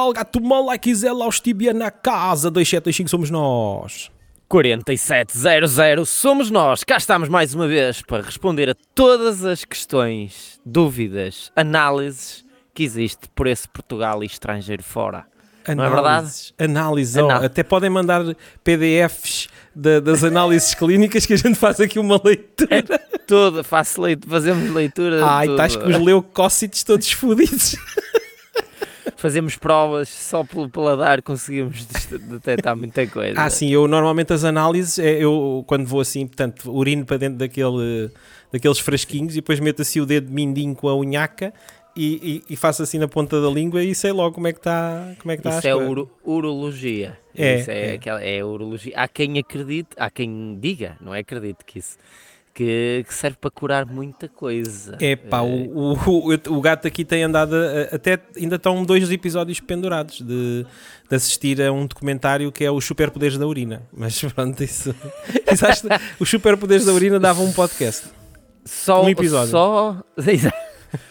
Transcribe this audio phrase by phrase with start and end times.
[0.00, 0.12] é é pessoal?
[0.12, 2.50] Gato mal, like Isela, aos tibia na casa.
[2.50, 4.10] 2725 somos nós.
[4.48, 6.82] 4700 somos nós.
[6.84, 12.44] Cá estamos mais uma vez para responder a todas as questões, dúvidas, análises
[12.74, 15.24] que existe por esse Portugal e estrangeiro fora.
[15.68, 16.52] Não é verdade?
[16.58, 17.46] Análise, ó, Análise.
[17.46, 18.22] até podem mandar
[18.64, 22.98] PDFs da- das análises clínicas que a gente faz aqui uma leitura.
[23.26, 25.24] Tudo, faço leit fazemos leitura.
[25.24, 27.76] Ai, estás com os leucócitos todos fodidos.
[29.16, 31.84] Fazemos provas só pelo paladar, conseguimos
[32.28, 33.40] detectar muita coisa.
[33.40, 37.38] Ah, sim, eu normalmente as análises, é, eu quando vou assim, portanto, urino para dentro
[37.38, 38.10] daquele,
[38.52, 41.52] daqueles frasquinhos e depois meto assim o dedo mindinho com a unhaca
[41.96, 44.58] e, e- e faço assim na ponta da língua e sei logo como é que
[44.60, 47.18] está como é que está Isso é uro- urologia.
[47.36, 47.92] É, isso é, é.
[47.94, 48.92] Aquela, é urologia.
[48.96, 51.96] Há quem acredite, há quem diga, não é acredite que isso,
[52.54, 54.96] que, que serve para curar muita coisa.
[55.00, 58.84] É pá, Eh, o, o, o- o gato aqui tem andado, a- até ainda estão
[58.84, 60.66] dois episódios pendurados de,
[61.08, 63.82] de assistir a um documentário que é os superpoderes da urina.
[63.92, 64.94] Mas pronto, isso,
[65.52, 68.08] isso acho que os superpoderes da urina davam um podcast.
[68.64, 69.50] só, um episódio.
[69.50, 69.96] Só,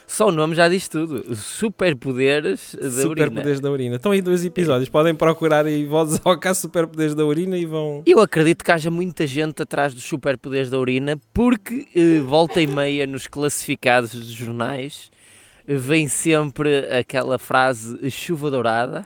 [0.07, 1.35] só o nome já diz tudo.
[1.35, 3.01] Superpoderes da urina.
[3.01, 3.95] Superpoderes da urina.
[3.95, 8.03] Estão aí dois episódios, podem procurar aí vozes ao caso superpoderes da urina e vão.
[8.05, 12.67] Eu acredito que haja muita gente atrás dos superpoderes da urina, porque eh, volta e
[12.67, 15.09] meia nos classificados dos jornais
[15.67, 19.05] eh, vem sempre aquela frase chuva dourada.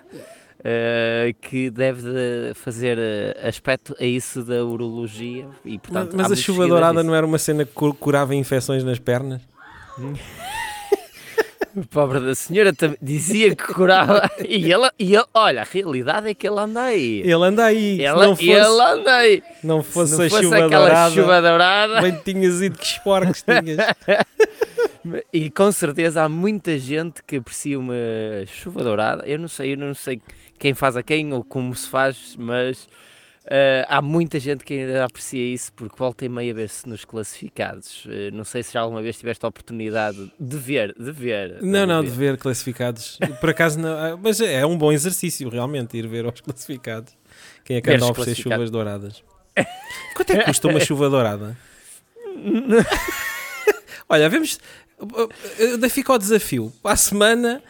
[0.66, 6.34] eh, que deve de fazer eh, aspecto a isso da urologia e portanto mas há
[6.34, 7.06] a chuva dourada disso.
[7.08, 9.42] não era uma cena que cu- curava infecções nas pernas?
[11.90, 12.72] Pobre da senhora
[13.02, 17.22] dizia que curava e ela, e ele, olha, a realidade é que ele anda aí.
[17.22, 18.04] Ele anda aí.
[18.04, 19.44] Ela, não fosse, ele anda aí.
[19.64, 22.02] não Se fosse não a fosse chuva aquela dourada, chuva dourada.
[22.02, 23.78] bem tinhas ido que esporcos tinhas.
[25.34, 27.94] E com certeza há muita gente que aprecia uma
[28.48, 29.26] chuva dourada.
[29.26, 30.22] Eu não sei, eu não sei
[30.58, 32.88] quem faz a quem ou como se faz, mas
[33.46, 38.06] eh, há muita gente que ainda aprecia isso porque volta e meia ver-se nos classificados.
[38.10, 41.62] Eh, não sei se já alguma vez tiveste a oportunidade de ver, de ver.
[41.62, 43.20] Não, não, de ver classificados.
[43.42, 47.14] Por acaso não, ah, mas é um bom exercício realmente ir ver aos classificados.
[47.66, 49.24] Quem é que Ver anda a oferecer chuvas douradas?
[50.16, 51.58] Quanto é que custa uma chuva dourada?
[54.08, 54.60] Olha, vemos.
[55.60, 56.72] Ainda fica o desafio.
[56.82, 57.62] Para a semana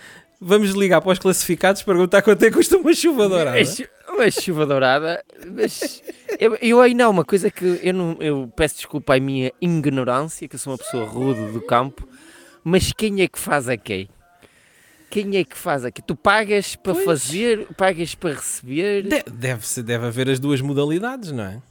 [0.44, 3.58] vamos ligar para os classificados perguntar quanto é que custa uma chuva dourada.
[3.58, 5.24] Uma chu- Uma chuva dourada,
[5.56, 6.04] mas
[6.40, 10.48] eu, eu ainda há uma coisa que eu, não, eu peço desculpa à minha ignorância,
[10.48, 12.08] que eu sou uma pessoa rude do campo,
[12.64, 14.08] mas quem é que faz a quem?
[15.10, 16.04] Quem é que faz a quem?
[16.06, 17.06] Tu pagas para Pois.
[17.06, 19.04] fazer, pagas para receber?
[19.04, 21.62] De- deve, deve haver as duas modalidades, não é?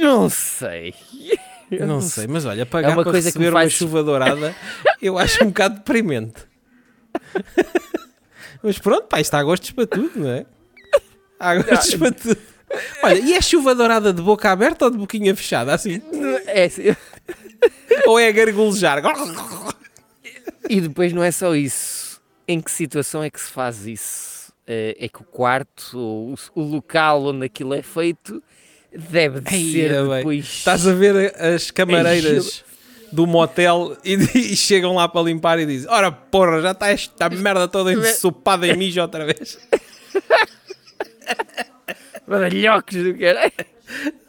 [0.00, 0.94] Não sei.
[1.70, 4.02] Eu não sei, mas olha, pagar É uma para coisa que receber uma faz- chuva
[4.02, 4.56] dourada
[5.02, 6.46] eu acho um bocado deprimente.
[8.62, 10.46] mas pronto, pá, isto há gostos para tudo, não é?
[11.38, 12.36] Há gostos para tudo.
[13.02, 16.02] Olha, e é chuva dourada de boca aberta ou de boquinha fechada, assim?
[16.46, 16.82] É assim.
[18.06, 19.00] Ou é gargulejar?
[20.68, 22.20] E depois não é só isso.
[22.46, 24.52] Em que situação é que se faz isso?
[24.66, 28.42] Eh, É que o quarto, ou o, o local onde aquilo é feito,
[28.94, 30.44] deve de Ei, ser é depois.
[30.44, 32.64] Estás a ver as camareiras
[33.12, 37.28] do motel e, e chegam lá para limpar e dizem: Ora porra, já está esta
[37.30, 39.58] merda toda ensopada em mijo outra vez.
[42.26, 43.52] Badalhocos do caralho.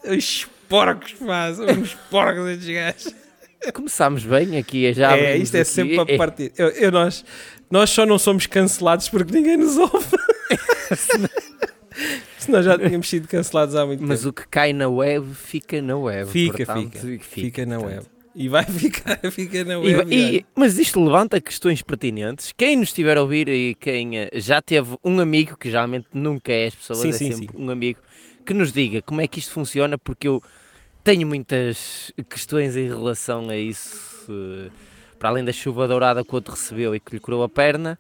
[0.06, 3.14] Os porcos, são uns porcos estes gajos.
[3.74, 5.70] Começámos bem aqui, já é, isto é aqui.
[5.70, 6.54] sempre para partir.
[6.58, 7.26] Eu, eu- nós,
[7.70, 10.08] nós só não somos cancelados porque ninguém nos ouve.
[12.40, 14.30] Senão já tínhamos sido cancelados há muito Mas tempo.
[14.30, 16.32] o que cai na web fica na web.
[16.32, 17.96] Fica, portanto, fica, fica, na portanto.
[17.98, 18.08] web.
[18.36, 20.16] E vai ficar, fica na E- web.
[20.16, 22.54] e- mas isto levanta questões pertinentes.
[22.56, 26.52] Quem nos estiver a ouvir e quem eh, já teve um amigo, que geralmente nunca
[26.52, 28.00] é as pessoas, Sim, é sim, sempre um amigo,
[28.46, 30.42] que nos diga como é que isto funciona, porque eu
[31.04, 34.26] tenho muitas questões em relação a isso.
[34.30, 34.70] eh,
[35.18, 38.00] Para além da chuva dourada que o outro recebeu e que lhe curou a perna,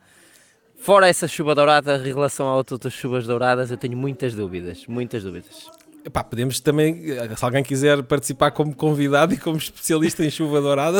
[0.77, 4.85] fora essa chuva dourada, em relação a outras chuvas douradas, eu tenho muitas dúvidas.
[4.87, 5.69] Muitas dúvidas.
[6.05, 7.03] Epá, podemos também,
[7.35, 10.99] se alguém quiser participar como convidado e como especialista em chuva dourada,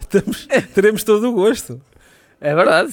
[0.00, 1.80] estamos- teremos todo o gosto.
[2.40, 2.90] É verdade.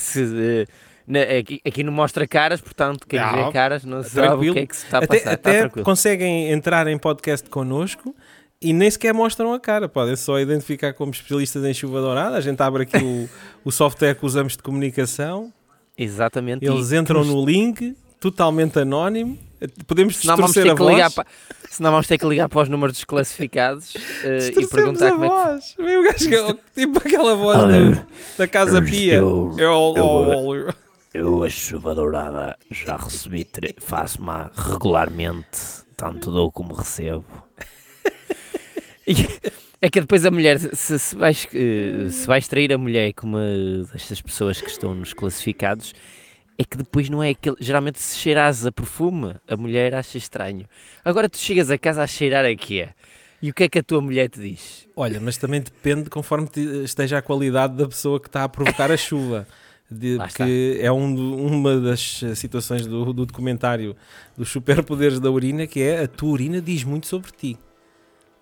[1.13, 4.51] eh, aqui, aqui não mostra caras, portanto, quem Não, vê caras não sabe tranquilo.
[4.51, 5.31] o que é que se está a até passar.
[5.33, 5.85] até está tranquilo.
[5.85, 8.15] conseguem entrar em podcast connosco
[8.59, 9.87] e nem sequer mostram a cara.
[9.87, 12.35] Podem só identificar como especialistas em chuva dourada.
[12.37, 13.29] A gente abre aqui o,
[13.63, 15.53] o software que usamos de comunicação.
[15.95, 16.65] Exatamente.
[16.65, 19.37] Eles entram no link, totalmente anónimo.
[19.85, 21.13] Podemos Senão vamos, ter a que ligar voz.
[21.15, 21.25] pa...
[21.69, 25.29] Senão vamos ter que ligar para os números desclassificados eh, e perguntar a como é
[25.29, 25.35] que.
[25.35, 25.75] voz.
[25.77, 28.05] Gajo que- tipo aquela voz da,
[28.37, 29.13] da Casa eu Pia.
[29.15, 30.73] estou- Eu- eu- eu-
[31.13, 33.47] Eu a chuva dourada já recebi,
[33.79, 35.59] faço-me regularmente,
[35.95, 37.25] tanto dou como recebo.
[39.81, 43.37] É que depois a mulher, se, se, vais, eh, se vais trair a mulher como
[43.37, 45.93] uma destas pessoas que estão nos classificados,
[46.57, 47.55] é que depois não é aquele.
[47.59, 50.65] Geralmente, se cheiras a perfume, a mulher acha estranho.
[51.03, 52.89] Agora tu chegas a casa a cheirar a quê?
[53.41, 54.87] E o que é que a tua mulher te diz?
[54.95, 56.49] Olha, mas também depende conforme
[56.83, 59.47] esteja a qualidade da pessoa que está a provocar a chuva.
[59.91, 63.95] De, que é um, uma das situações do, do documentário
[64.35, 67.55] dos superpoderes da urina, que é a tua urina diz muito sobre ti.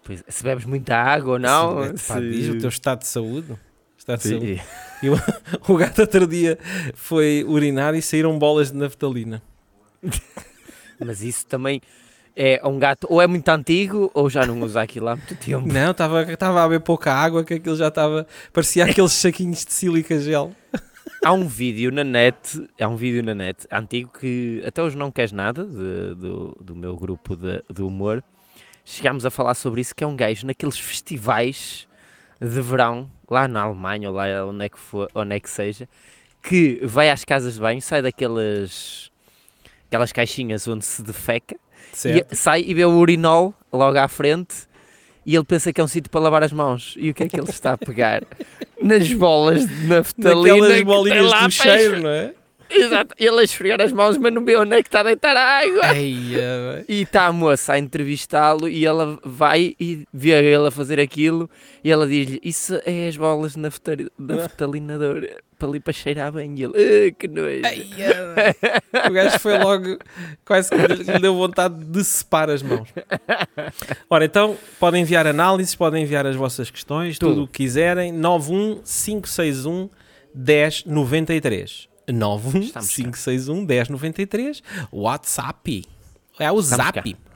[0.04, 1.84] Pois, se bebes muita água ou não.
[1.84, 2.08] Se, se...
[2.08, 3.58] Pá, diz o teu estado de saúde.
[4.06, 4.62] De saúde.
[5.02, 5.16] E o,
[5.68, 6.58] o gato outro dia
[6.94, 9.42] foi urinar e saíram bolas de naftalina.
[11.00, 11.82] Mas isso também
[12.36, 15.68] é um gato, ou é muito antigo, ou já não usa aquilo há muito tempo.
[15.72, 18.26] Não, estava a beber pouca água, que aquilo já estava.
[18.52, 20.52] parecia aqueles saquinhos de sílica gel.
[21.24, 25.10] Há um vídeo na net, há um vídeo na net antigo que até hoje não
[25.12, 28.24] queres nada de, do, do meu grupo de, de humor.
[28.84, 31.88] Chegámos a falar sobre isso, que é um gajo naqueles festivais
[32.40, 35.88] de verão, lá na Alemanha ou lá onde é que, for, onde é que seja,
[36.42, 39.12] que vai às casas de banho, sai daquelas
[39.88, 41.56] aquelas caixinhas onde se defeca,
[42.06, 44.68] e sai e vê o urinol logo à frente
[45.26, 46.96] e ele pensa que é um sítio para lavar as mãos.
[46.98, 48.24] E o que é que ele está a pegar?
[48.82, 50.58] Nas bolas de naftalina.
[50.58, 52.34] Naquelas bolinhas do cheiro, não é?
[52.74, 55.36] Exato, ele a esfregar as mãos, mas não vê onde é que está a deitar
[55.36, 55.96] a água.
[55.96, 61.00] Eia, e está a moça a entrevistá-lo e ela vai e vê ele a fazer
[61.00, 61.50] aquilo
[61.84, 63.70] e ela diz-lhe: Isso é as bolas na
[64.18, 66.56] naftalinadora para ali para cheirar bem.
[66.58, 67.62] E ele: ah, Que nojo.
[69.08, 69.98] O gajo foi logo,
[70.46, 72.88] quase que lhe deu vontade de separar as mãos.
[74.10, 78.12] Ora, então podem enviar análises, podem enviar as vossas questões, tudo, tudo o que quiserem.
[78.12, 79.90] 91561
[80.36, 81.93] 1093.
[82.08, 85.84] 91561 1093, WhatsApp.
[86.40, 87.14] É o Estamos Zap.
[87.14, 87.34] Cá.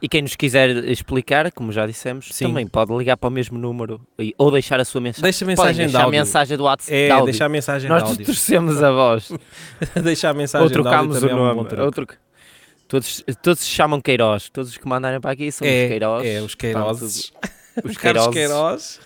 [0.00, 2.46] E quem nos quiser explicar, como já dissemos, Sim.
[2.46, 4.00] também pode ligar para o mesmo número
[4.36, 5.24] ou deixar a sua mensagem.
[5.24, 6.94] Deixa a mensagem deixar a mensagem do WhatsApp.
[6.94, 9.32] É, de deixar a mensagem Nós distorcemos a voz.
[10.02, 11.68] deixar a mensagem ou trocamos o nome.
[11.72, 12.06] É um Outro...
[12.86, 14.48] Todos, todos se chamam Queiroz.
[14.50, 16.26] Todos os que mandarem para aqui são é, os Queiroz.
[16.26, 17.32] É, os Queiroz.
[17.84, 18.34] Os Queiroz.
[18.34, 19.00] Queiroz.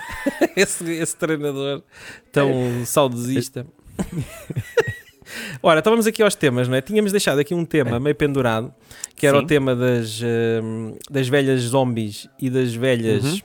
[0.54, 1.82] esse, esse treinador
[2.30, 3.66] tão saudosista.
[5.62, 6.80] Ora, então vamos aqui aos temas, não é?
[6.80, 7.98] Tínhamos deixado aqui um tema é.
[7.98, 8.72] meio pendurado,
[9.14, 9.44] que era Sim.
[9.44, 13.38] o tema das, uh, das velhas zombies e das velhas uhum.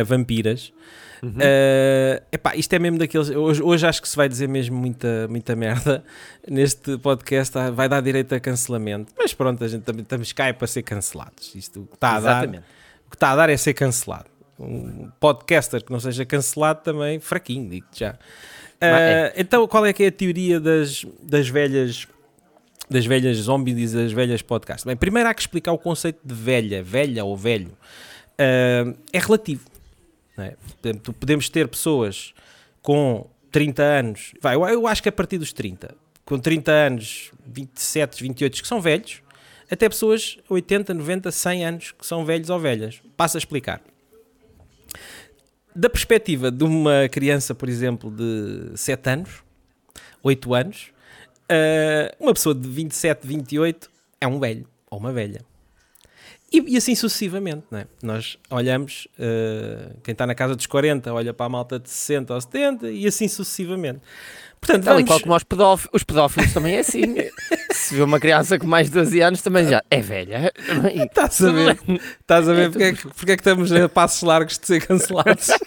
[0.00, 0.72] uh, vampiras.
[1.22, 1.30] Uhum.
[1.30, 3.30] Uh, epá, isto é mesmo daqueles.
[3.30, 6.04] Hoje, hoje acho que se vai dizer mesmo muita, muita merda
[6.48, 7.54] neste podcast.
[7.74, 9.12] Vai dar direito a cancelamento.
[9.16, 11.54] Mas pronto, a gente também estamos cá é para ser cancelados.
[11.54, 14.26] Isto o que está a dar, o que está a dar é ser cancelado.
[14.58, 18.18] Um podcaster que não seja cancelado também, fraquinho, digo-te já.
[18.78, 22.06] Uh, então, qual é que é a teoria das, das velhas
[22.90, 24.84] das velhas zombies e das velhas podcasts?
[24.84, 27.76] Bem, primeiro há que explicar o conceito de velha, velha ou velho.
[28.40, 29.66] Uh, é relativo.
[30.38, 30.54] É?
[31.18, 32.32] Podemos ter pessoas
[32.80, 35.94] com 30 anos, vai, eu acho que a partir dos 30,
[36.24, 39.20] com 30 anos, 27, 28 que são velhos,
[39.68, 43.02] até pessoas 80, 90, 100 anos que são velhos ou velhas.
[43.16, 43.82] Passo a explicar
[45.78, 49.44] da perspectiva de uma criança, por exemplo, de 7 anos,
[50.24, 50.90] 8 anos,
[51.44, 53.88] uh, uma pessoa de 27, 28
[54.20, 55.40] é um velho ou uma velha.
[56.52, 57.86] E, e assim sucessivamente, não é?
[58.02, 62.34] Nós olhamos, uh, quem está na casa dos 40 olha para a malta de 60
[62.34, 64.00] ou 70 e assim sucessivamente.
[64.60, 65.22] Portanto, Tal vamos...
[65.22, 67.14] como os pedófilos, os pedófilos também é assim.
[67.72, 70.52] Se vê uma criança com mais de 12 anos, também já é velha.
[71.08, 71.78] Estás a ver,
[72.20, 74.66] estás a ver é porque, é que, porque é que estamos a passos largos de
[74.66, 75.48] ser cancelados?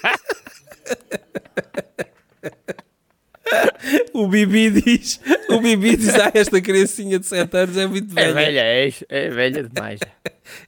[4.14, 5.20] o Bibi diz,
[5.50, 8.30] o Bibi diz, ah, esta criancinha de 7 anos é muito velha.
[8.30, 10.00] É velha, é, é velha demais.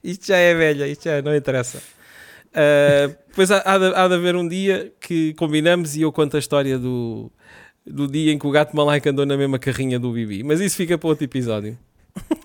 [0.02, 1.78] isto já é velha, isto já não interessa.
[2.50, 6.36] Uh, depois há, há, de, há de haver um dia que combinamos e eu conto
[6.36, 7.32] a história do,
[7.86, 10.42] do dia em que o gato malaica andou na mesma carrinha do Bibi.
[10.42, 11.78] Mas isso fica para outro episódio.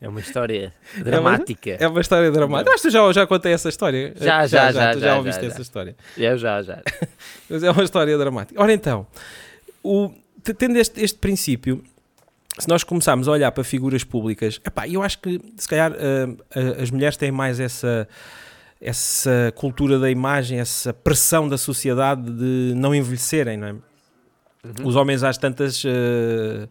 [0.00, 1.70] É uma história dramática.
[1.70, 2.70] É uma, é uma história dramática.
[2.70, 4.14] Mas tu já, já contei essa história?
[4.16, 4.72] Já, já, já.
[4.72, 5.96] já, tu já, já ouviste essa história?
[6.16, 6.80] Eu já, já.
[7.50, 8.62] Mas é uma história dramática.
[8.62, 9.08] Ora então,
[9.82, 10.12] o,
[10.56, 11.82] tendo este, este princípio,
[12.58, 16.38] se nós começarmos a olhar para figuras públicas, epá, eu acho que se calhar uh,
[16.80, 18.08] as mulheres têm mais essa
[18.80, 23.74] essa cultura da imagem, essa pressão da sociedade de não envelhecerem, não é?
[24.64, 24.86] Uhum.
[24.86, 26.68] Os homens às tantas uh,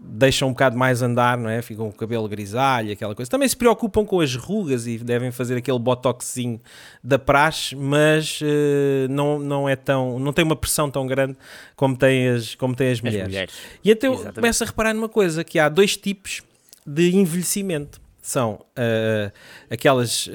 [0.00, 1.62] deixam um bocado mais andar, não é?
[1.62, 3.30] Ficam com o cabelo grisalho, aquela coisa.
[3.30, 6.60] Também se preocupam com as rugas e devem fazer aquele botoxinho
[7.02, 11.36] da praxe, mas uh, não, não é tão, não tem uma pressão tão grande
[11.76, 13.22] como tem as, como tem as, mulheres.
[13.22, 13.54] as mulheres.
[13.82, 14.34] E então Exatamente.
[14.36, 16.42] começo a reparar numa coisa, que há dois tipos
[16.86, 18.00] de envelhecimento.
[18.20, 19.32] São uh,
[19.70, 20.28] aquelas...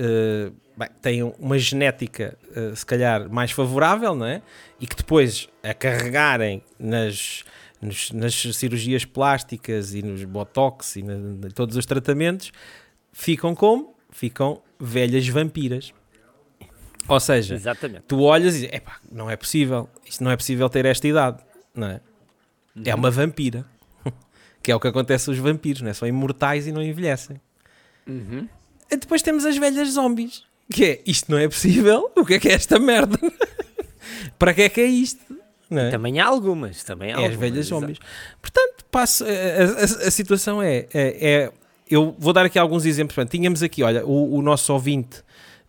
[0.80, 2.38] Bem, têm uma genética,
[2.74, 4.42] se calhar, mais favorável, não é?
[4.80, 7.44] E que depois, a carregarem nas
[7.82, 12.52] nos, nas cirurgias plásticas e nos botox e em todos os tratamentos,
[13.12, 13.96] ficam como?
[14.10, 15.94] Ficam velhas vampiras.
[17.08, 18.04] Ou seja, Exatamente.
[18.08, 18.82] tu olhas e dizes,
[19.12, 21.44] não é possível, isto não é possível ter esta idade,
[21.74, 22.02] não é?
[22.76, 22.84] Uhum.
[22.86, 23.66] É uma vampira.
[24.62, 25.94] que é o que acontece aos vampiros, não é?
[25.94, 27.42] São imortais e não envelhecem.
[28.06, 28.48] Uhum.
[28.92, 32.40] E depois temos as velhas zombies, que é, isto não é possível, o que é
[32.40, 33.18] que é esta merda?
[34.38, 35.38] Para que é que é isto?
[35.72, 35.90] É?
[35.92, 38.00] Também há algumas, também há é algumas, as velhas zombies.
[38.42, 41.52] Portanto, passo, a, a, a situação é, é, é,
[41.90, 43.14] Eu vou dar aqui alguns exemplos.
[43.14, 45.20] Portanto, tínhamos aqui, olha, o, o nosso ouvinte,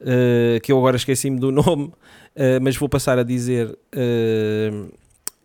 [0.00, 4.92] uh, que eu agora esqueci-me do nome, uh, mas vou passar a dizer uh,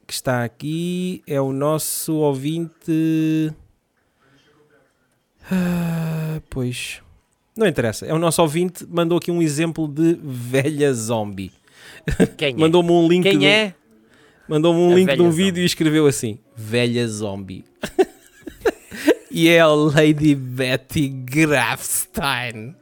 [0.08, 3.54] que está aqui, é o nosso ouvinte.
[6.50, 7.05] Pois.
[7.58, 11.54] Não interessa, é o nosso ouvinte, mandou aqui um exemplo de velha zombie.
[12.38, 12.54] Quem é?
[12.60, 13.24] Mandou-me um link.
[13.24, 13.46] Quem do...
[13.46, 13.74] é?
[14.48, 17.64] Mandou-me um a link de um vídeo e escreveu assim: Velha zombie.
[19.32, 22.76] e é a Lady Betty Grafstein.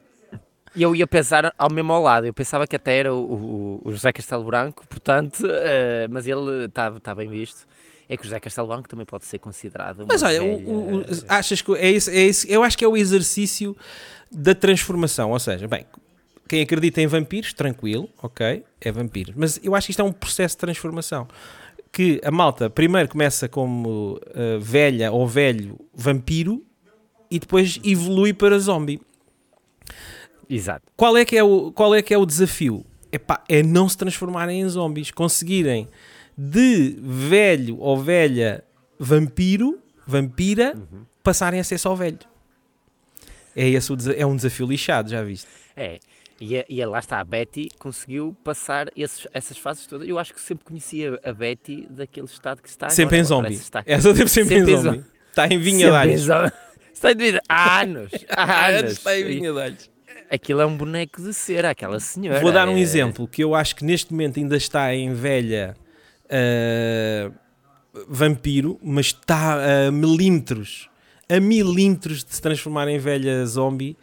[0.75, 3.91] E eu ia pensar ao mesmo lado, eu pensava que até era o, o, o
[3.91, 7.67] José Castelo Branco, portanto, uh, mas ele está tá bem visto.
[8.09, 10.05] É que o José Castelo Branco também pode ser considerado.
[10.07, 10.67] Mas olha, velha...
[10.67, 12.47] o, o, achas que é isso, é isso?
[12.47, 13.77] Eu acho que é o exercício
[14.33, 15.31] da transformação.
[15.31, 15.85] Ou seja, bem,
[16.47, 19.33] quem acredita em vampiros, tranquilo, ok, é vampiro.
[19.35, 21.27] Mas eu acho que isto é um processo de transformação.
[21.91, 26.63] Que a malta primeiro começa como uh, velha ou velho vampiro
[27.29, 28.99] e depois evolui para zombie.
[30.49, 30.83] Exato.
[30.95, 32.85] Qual é que é o, qual é, que é o desafio?
[33.11, 35.11] Epá, é não se transformarem em zombies.
[35.11, 35.87] Conseguirem
[36.37, 38.63] de velho ou velha
[38.99, 41.05] vampiro, vampira, uhum.
[41.23, 42.19] passarem a ser só velho.
[43.55, 45.47] É, esse é um desafio lixado, já viste?
[45.75, 45.99] É.
[46.41, 50.07] E, a, e a, lá está, a Betty conseguiu passar esses, essas fases todas.
[50.07, 53.53] Eu acho que sempre conhecia a Betty daquele estado que está Sempre agora, em zombie.
[53.53, 53.83] Está...
[53.85, 54.97] Essa deve sempre, sempre em zombie.
[54.97, 55.13] zombie.
[55.29, 55.87] Está em Vinha.
[56.93, 57.39] Está em.
[57.49, 58.11] Há anos.
[58.29, 58.91] Há anos.
[58.93, 59.51] Está em Vinha.
[60.29, 62.39] Aquilo é um boneco de cera, aquela senhora.
[62.39, 62.79] Vou dar um é...
[62.79, 65.75] exemplo que eu acho que neste momento ainda está em velha
[66.25, 67.33] uh,
[68.07, 70.89] vampiro, mas está a milímetros,
[71.33, 73.97] a milímetros de se transformar em velha zombie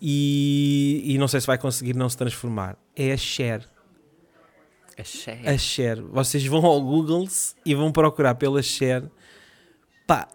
[0.00, 2.76] e, e não sei se vai conseguir não se transformar.
[2.94, 3.66] É a Cher.
[4.96, 5.48] A Cher?
[5.48, 6.00] A Cher.
[6.02, 7.26] Vocês vão ao Google
[7.64, 9.02] e vão procurar pela Cher.
[10.06, 10.28] Pá,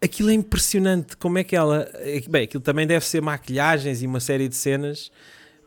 [0.00, 1.16] aquilo é impressionante.
[1.16, 1.88] Como é que ela.
[2.28, 5.10] Bem, aquilo também deve ser maquilhagens e uma série de cenas.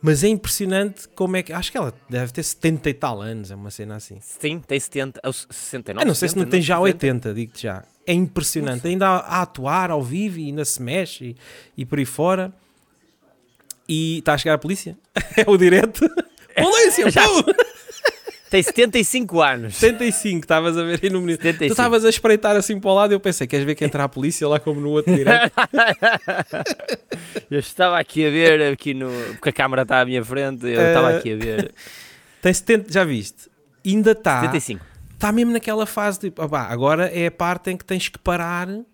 [0.01, 1.51] Mas é impressionante como é que.
[1.51, 4.17] Acho que ela deve ter 70 e tal anos, é uma cena assim.
[4.21, 6.03] Sim, tem 70, 69.
[6.03, 7.83] Eu não sei 70, se não tem já 80, digo-te já.
[8.09, 8.87] É impressionante.
[8.87, 11.35] Ainda a, a, atuar ao vivo e ainda se mexe
[11.77, 12.51] e, e por aí fora
[13.87, 14.97] e está a chegar a polícia.
[15.37, 16.09] É o direto.
[16.55, 17.21] polícia, Já.
[18.49, 19.75] Tem 75 anos.
[19.75, 21.37] 75, estavas a ver aí no menino.
[21.37, 24.03] Tu estavas a espreitar assim para o lado e eu pensei, queres ver que entra
[24.05, 25.53] a polícia lá como no outro direto?
[27.51, 29.07] eu estava aqui a ver, aqui no...
[29.33, 31.71] porque a câmara está à minha frente, eu estava uh, aqui a ver.
[32.41, 33.51] Tem 70, já viste?
[33.85, 34.41] Ainda está.
[34.41, 34.88] 75.
[35.19, 38.69] Está mesmo naquela fase de, ah, agora é a parte em que tens que parar,
[38.69, 38.85] uh,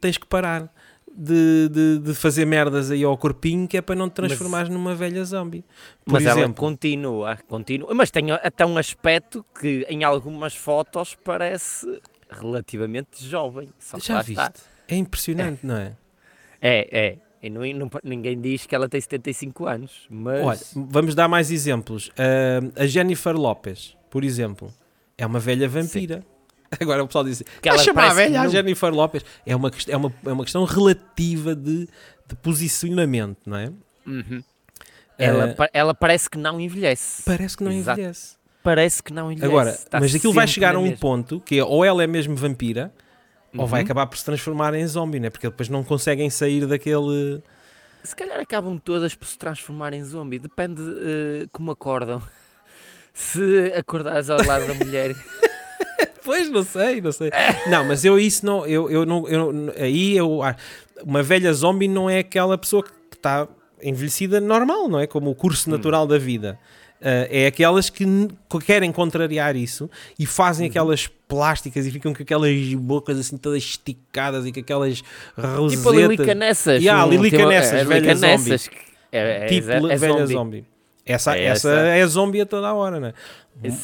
[0.00, 0.72] tens que parar
[1.12, 4.78] de, de, de, fazer merdas aí ao corpinho que é para não te transformares mas,
[4.78, 5.64] numa velha zombie.
[6.04, 11.16] Por mas exemplo, ela continua, continua, mas tem até um aspecto que em algumas fotos
[11.24, 12.00] parece
[12.30, 13.68] relativamente jovem.
[13.98, 14.30] Já viste?
[14.30, 14.52] Está.
[14.86, 15.66] É impressionante, é.
[15.66, 15.96] não é?
[16.60, 17.18] É, é.
[17.42, 20.44] E não, não, ninguém diz que ela tem 75 anos, mas...
[20.44, 22.10] Olha, vamos dar mais exemplos.
[22.10, 24.70] Uh, a Jennifer Lopez, por exemplo,
[25.16, 26.18] é uma velha vampira.
[26.18, 26.24] Sim.
[26.80, 29.24] Agora o pessoal diz que ela chamar a velha a Jennifer Lopes.
[29.46, 31.88] É uma, é uma, é uma questão relativa de,
[32.26, 33.72] de posicionamento, não é?
[34.06, 34.44] Uhum.
[35.16, 37.22] Ela, uh, ela parece que não envelhece.
[37.24, 37.98] Parece que não Exato.
[37.98, 38.36] envelhece.
[38.62, 39.50] Parece que não envelhece.
[39.50, 42.36] Agora, Está mas aquilo vai chegar a um ponto que é, ou ela é mesmo
[42.36, 42.92] vampira
[43.54, 43.62] uhum.
[43.62, 43.86] ou vai uhum.
[43.86, 45.30] acabar por se transformar em zombie, né?
[45.30, 47.42] porque depois não conseguem sair daquele.
[48.04, 50.38] Se calhar acabam todas por se transformar em zombie.
[50.38, 52.22] Depende uh, como acordam.
[53.12, 55.14] Se acordares ao lado da mulher.
[56.24, 57.30] pois, não sei, não sei.
[57.68, 60.40] Não, mas eu isso não, eu, eu não, eu, aí eu,
[61.04, 63.46] uma velha zombie não é aquela pessoa que está
[63.82, 65.06] envelhecida normal, não é?
[65.06, 65.72] Como o curso hum.
[65.72, 66.08] natural hum.
[66.08, 66.58] da vida.
[67.00, 68.06] Uh, é aquelas que
[68.64, 70.28] querem contrariar isso e Uhum.
[70.28, 75.02] fazem aquelas plásticas e ficam com aquelas bocas assim todas esticadas e com aquelas
[75.36, 75.72] rosetas.
[75.72, 76.80] Tipo a Lilica Nessas.
[76.80, 78.54] Yeah, Lilica Nessas, a velha zombie.
[79.10, 80.32] É, é, tipo é velha zombie.
[80.32, 80.71] zombie.
[81.04, 81.80] Essa, É essa, essa.
[81.88, 83.12] é zombie a toda a hora, né?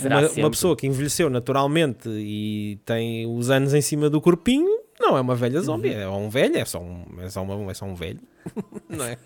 [0.05, 4.69] Uma, uma pessoa que envelheceu naturalmente e tem os anos em cima do corpinho,
[5.01, 6.01] não é uma velha zombie, Uhum.
[6.01, 8.21] é um velho, é só um, é só uma, é só um velho.
[8.89, 9.17] não é?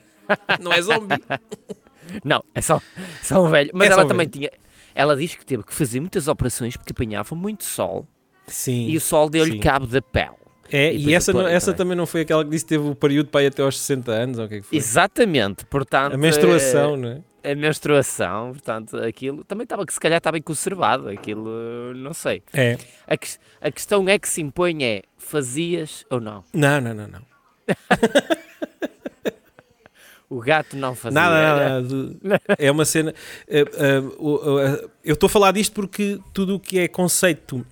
[0.61, 1.15] Não é zombie.
[2.25, 2.81] Não, é só,
[3.23, 3.71] só um velho.
[3.73, 4.51] Mas É ela um também tinha.
[4.95, 8.07] Ela diz que teve que fazer muitas operações porque apanhava muito sol
[8.47, 8.89] Sim.
[8.89, 10.35] e o sol deu-lhe cabo da pele.
[10.71, 11.79] É, E e, essa, não- essa também.
[11.79, 14.11] também não foi aquela que disse que teve o período para ir até aos 60
[14.13, 14.79] anos, ou o que é que foi?
[14.79, 16.15] Exatamente, portanto.
[16.15, 17.21] A menstruação, não é?
[17.51, 22.43] A menstruação, portanto, aquilo também estava que se calhar estava bem conservado, aquilo não sei.
[22.53, 22.79] É.
[23.07, 26.45] A, ques- a questão é que se impõe é fazias ou não?
[26.55, 27.21] Não, não, não, não.
[30.29, 31.21] O gato não fazia.
[31.21, 32.41] Nada, nada.
[32.59, 33.13] É uma cena.
[33.47, 37.67] eh, eh, eu estou a falar disto porque tudo o que é conceito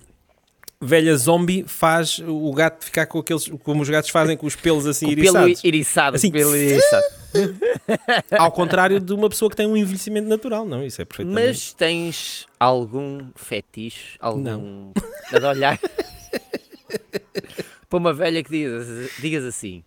[0.81, 3.47] velha zombie faz o gato ficar com aqueles.
[3.63, 5.63] como os gatos fazem com os pelos assim Com o pelo iriçados.
[5.63, 7.05] iriçado, Assim, pelo iriçado.
[8.37, 10.83] Ao contrário de uma pessoa que tem um envelhecimento natural, não?
[10.85, 11.47] Isso é perfeitamente.
[11.47, 14.91] Mas tens algum fetiche, algum
[15.31, 15.79] de olhar
[17.89, 18.87] para uma velha que digas,
[19.19, 19.83] digas assim: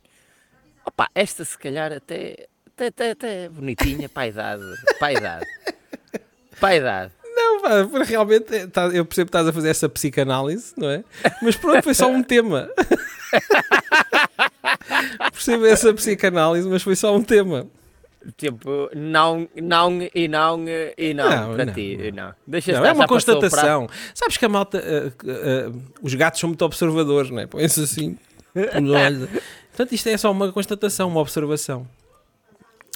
[0.86, 4.62] opa, esta se calhar até, até, até, até é bonitinha para a idade,
[4.98, 5.46] para a idade,
[6.60, 7.12] para a idade.
[7.34, 10.88] Não, pá, porque realmente eh, tá- eu percebo que estás a fazer essa psicanálise, não
[10.88, 11.04] é?
[11.42, 12.68] Mas pronto, foi só um tema.
[15.32, 17.66] percebo essa psicanálise, mas foi só um tema.
[18.38, 20.64] Tipo, não, não e não
[20.96, 22.32] e não, Não, para não, ti, não.
[22.46, 23.86] Deixa Não, é uma constatação.
[24.14, 27.46] Sabes que a malta, eh, eh, os gatos são muito observadores, não é?
[27.46, 28.16] Põe-se assim.
[28.54, 31.86] Portanto, isto é só uma constatação, uma observação.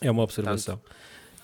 [0.00, 0.80] É uma observação.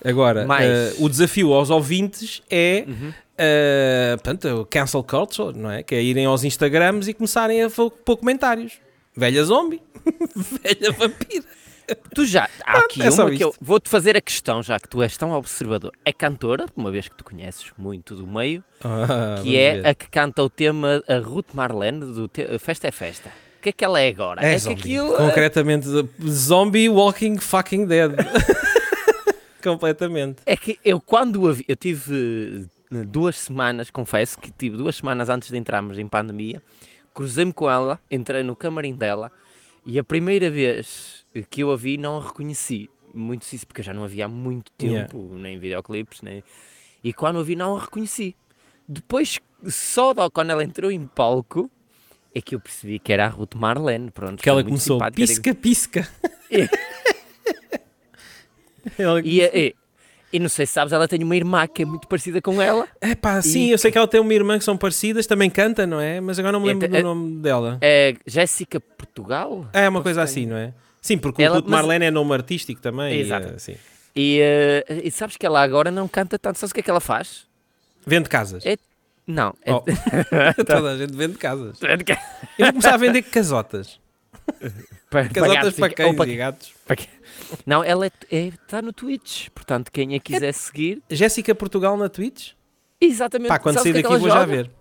[0.05, 0.69] Agora, Mais.
[0.69, 3.13] eh, o desafio aos ouvintes é, Uhum.
[3.37, 5.81] eh, portanto, o cancel culture, não é?
[5.83, 8.73] Que é irem aos Instagrams e começarem a pôr comentários.
[9.17, 9.81] Velha zombie,
[10.35, 11.43] velha vampira.
[12.15, 15.03] Tu já, há aqui é uma que eu vou-te fazer a questão, já que tu
[15.03, 15.91] és tão observador.
[16.03, 19.87] É cantora, uma vez que tu conheces muito do meio, Ah, que é ver.
[19.87, 23.29] a que canta o tema a Ruth Marlene do te- Festa é Festa.
[23.59, 24.43] O que é que ela é agora?
[24.45, 24.79] É, que zombie.
[24.79, 25.13] aquilo.
[25.15, 25.87] Concretamente,
[26.27, 28.11] zombie walking fucking dead.
[29.69, 30.41] Completamente.
[30.45, 32.67] É que eu quando a vi, eu tive
[33.07, 36.61] duas semanas, confesso que tive duas semanas antes de entrarmos em pandemia,
[37.13, 39.31] cruzei-me com ela, entrei no camarim dela
[39.85, 42.89] e a primeira vez que eu a vi não a reconheci.
[43.13, 45.41] Muito isso porque eu já não a vi há muito tempo, Yeah.
[45.41, 46.43] nem videoclipes, nem...
[47.03, 48.35] E quando a vi não a reconheci.
[48.87, 51.71] Depois, só quando ela entrou em palco,
[52.33, 54.43] é que eu percebi que era a Ruth Marlene, pronto.
[54.43, 56.09] Que ela começou simpática, pisca, pisca.
[56.51, 56.67] É.
[58.97, 59.75] ela E, e,
[60.33, 62.87] e não sei se sabes, ela tem uma irmã que é muito parecida com ela.
[63.01, 65.49] É pá, sim, E- eu sei que ela tem uma irmã que são parecidas, também
[65.49, 66.19] canta, não é?
[66.21, 67.77] Mas agora não me lembro É, é- do nome dela.
[67.81, 69.67] É Jéssica Portugal?
[69.73, 70.73] É uma coisa assim, não é?
[71.01, 73.15] Sim, porque Ela- o Ruth mas- Marlene é nome artístico também.
[73.15, 73.47] e, Exato.
[73.47, 73.75] eh, sim.
[74.15, 76.57] E, eh, e sabes que ela agora não canta tanto.
[76.57, 77.45] Sabes o que é que ela faz?
[78.07, 78.65] Vende casas.
[78.65, 78.77] É-
[79.27, 79.53] Não.
[79.63, 79.73] É...
[79.73, 79.81] Oh.
[80.65, 81.77] Toda a gente vende casas.
[81.79, 83.99] para, Eu vou começar a vender casotas.
[85.09, 86.73] para Casotas para cães para- e gatos.
[87.65, 89.49] Não, ela está é, tá no Twitch.
[89.49, 91.01] Portanto, quem a quiser seguir.
[91.09, 92.51] Jéssica Portugal na Twitch?
[92.99, 93.49] Exatamente.
[93.49, 94.69] Pá, quando sair é daqui vou já ver.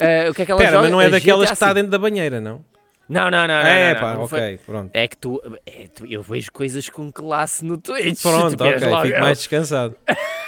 [0.00, 0.82] Eh, o que é que ela Espera, joga?
[0.82, 2.64] mas não é A daquelas que está dentro da banheira, não?
[3.08, 3.48] Não, não, não.
[3.48, 4.90] não, é, não, pá, não, não foi- ok, pronto.
[4.92, 8.20] É que tu, é, tu- Eu vejo coisas com classe no Twitch.
[8.22, 9.96] Pronto, ok, fico mais descansado.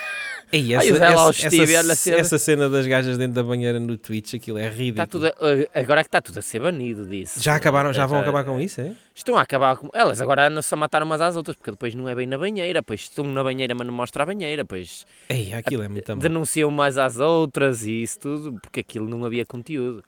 [0.52, 2.16] Ai, essa, ao essa, Steve, essa, cena.
[2.16, 4.88] essa cena das gajas dentro da banheira no Twitch, aquilo é ridículo.
[4.90, 7.40] Está tudo a- agora é que está tudo a ser banido disso.
[7.40, 8.92] Já acabaram, já vão Eh, acabar com isso, é?
[9.14, 9.88] Estão a acabar com.
[9.94, 12.80] Elas agora andam-se a matar umas às outras, porque depois não é bem na banheira,
[12.80, 16.68] depois estão na banheira, mas não mostra a banheira, depois Ei, aquilo é muito denunciam
[16.68, 20.02] umas às outras e isso tudo, porque aquilo não havia conteúdo.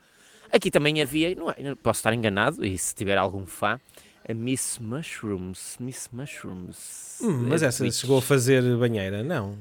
[0.51, 3.79] Aqui também havia, não é, posso estar enganado, e se tiver algum fã,
[4.29, 5.77] a Miss Mushrooms.
[5.81, 7.19] Miss Mushrooms.
[7.23, 7.95] Hum, mas é essa Twitch.
[7.95, 9.23] chegou a fazer banheira?
[9.23, 9.57] Não.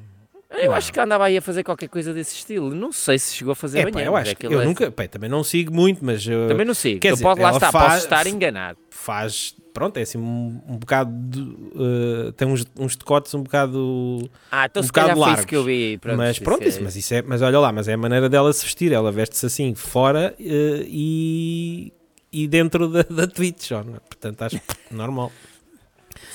[0.53, 2.73] Eu acho que andava aí a fazer qualquer coisa desse estilo.
[2.75, 4.09] Não sei se chegou a fazer É, pá, banheira.
[4.11, 6.73] eu acho que eu é- nunca, pá, também não sigo muito, mas uh, Também não
[6.73, 6.99] sei.
[6.99, 8.77] Quer Eu dizer, posso, lá está, faz- posso estar enganado.
[8.89, 14.29] faz, pronto, é assim um, um bocado, de, uh, tem uns, uns decotes um bocado,
[14.51, 15.75] Ah, então um se calhar bocado foi isso que eu largos.
[15.75, 15.97] vi.
[15.97, 18.51] Pronto, mas pronto, isso, mas isso é, mas olha lá, mas é a maneira dela
[18.53, 20.43] se vestir, ela veste-se assim fora uh,
[20.87, 21.93] e,
[22.31, 23.99] e dentro da, da Twitch, ó, não é?
[23.99, 24.59] portanto acho
[24.91, 25.31] normal.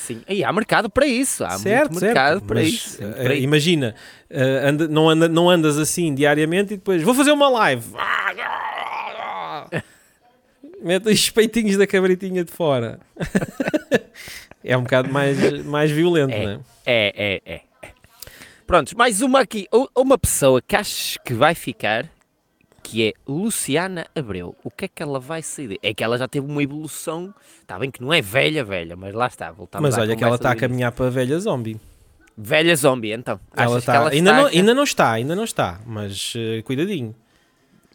[0.07, 1.45] Sim, e há mercado para isso.
[1.45, 3.03] Há certo, muito mercado certo, para mas, isso.
[3.05, 3.95] uh, para imagina,
[4.31, 7.85] uh, anda- não, anda- não andas assim diariamente e depois vou fazer uma live.
[10.83, 13.01] Mete os peitinhos da cabritinha de fora.
[14.63, 16.45] é um bocado mais, mais violento, É.
[16.45, 16.59] não é?
[16.85, 17.61] É, é, é.
[18.67, 19.67] Prontos, mais uma aqui.
[19.97, 22.07] Uma pessoa que achas que vai ficar,
[22.89, 24.55] que é Luciana Abreu.
[24.63, 25.77] O que é que ela vai sair?
[25.83, 27.35] É que ela já teve uma evolução.
[27.61, 29.51] Está bem que não é velha, velha, mas lá está.
[29.51, 31.81] voltamos Mas olha que ela está a caminhar para a velha zombie.
[32.39, 33.41] Velha zombie, então.
[33.57, 36.33] Ela está, que ela ainda, está, não, a- ainda não está, ainda não está, mas
[36.37, 37.13] eh, cuidadinho.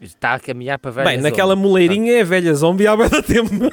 [0.01, 1.29] está a caminhar para velha Bem, zombie.
[1.29, 3.49] naquela moleirinha é a velha zombie há da tempo.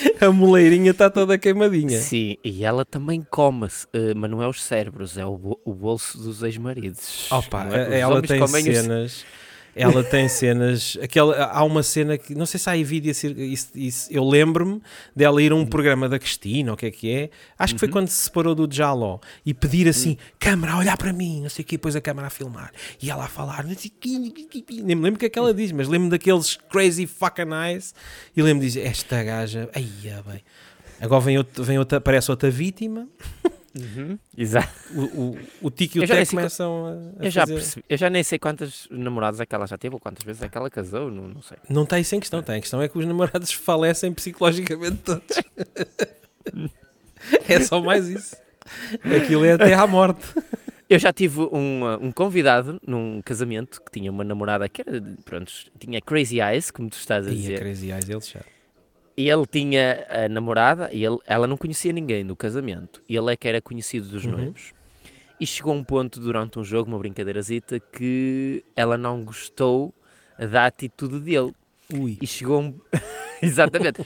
[0.20, 1.98] a moleirinha está toda queimadinha.
[1.98, 6.18] Sim, e ela também come-se, eh, mas não é os cérebros, é o, o bolso
[6.18, 7.30] dos ex-maridos.
[7.30, 8.00] Opa, é?
[8.00, 9.24] Ela tem comem os- cenas.
[9.74, 10.98] Ela tem cenas.
[11.02, 12.34] Aquela, há uma cena que.
[12.34, 13.10] Não sei se há aí vídeo.
[13.10, 14.82] Isso, isso, eu lembro-me
[15.14, 17.30] dela ir a um programa da Cristina, o que é que é.
[17.58, 19.18] Acho que foi quando se separou do Jaló.
[19.44, 21.76] E pedir assim: câmara, a olhar para mim, não sei o quê.
[21.76, 22.72] Depois a câmara a filmar.
[23.00, 23.64] E ela a falar.
[23.64, 23.92] Não sei
[24.82, 27.94] Nem me lembro o que é que ela diz, mas lembro daqueles crazy fucking eyes.
[28.36, 29.68] E lembro de dizer: esta gaja.
[29.74, 30.42] Ai, ah, bem.
[31.00, 33.08] Agora vem, outro, vem outra, aparece outra vítima.
[33.78, 34.68] Uhum, Exato.
[34.94, 37.22] O, o, o Tico e o Té começam a.
[37.22, 39.78] a Eu já, fazer- percebi, eu já nem sei quantas namoradas é que ela já
[39.78, 41.56] teve ou quantas vezes é que ela casou, não, não sei.
[41.68, 42.56] Não está isso em questão, tem.
[42.56, 45.40] A questão é que os namorados falecem psicologicamente todos.
[47.48, 48.36] é só mais isso.
[49.04, 50.26] Aquilo é até à morte.
[50.88, 55.00] Eu já tive um, uh, um convidado num casamento que tinha uma namorada que era,
[55.24, 57.60] pronto, tinha crazy eyes, como tu estás a dizer.
[57.60, 58.40] Crazy Eyes, eles já.
[59.20, 63.02] E ele tinha a namorada e ele, ela não conhecia ninguém do casamento.
[63.08, 64.30] Ele é que era conhecido dos Uhum.
[64.32, 64.72] noivos.
[65.38, 69.92] E chegou um ponto durante um jogo, uma brincadeirazita, que ela não gostou
[70.38, 71.52] da atitude dele.
[71.92, 72.16] Ui.
[72.22, 72.74] E chegou um...
[73.42, 74.04] Exatamente.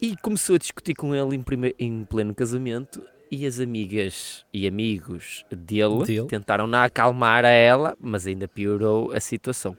[0.00, 4.66] E começou a discutir com ele em, prime- em pleno casamento e as amigas e
[4.66, 6.26] amigos dele, Dele.
[6.28, 9.76] tentaram na acalmar a ela, mas ainda piorou a situação.